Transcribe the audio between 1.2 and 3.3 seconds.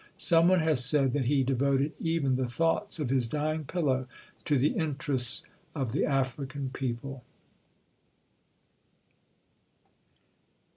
he devoted even the thoughts of his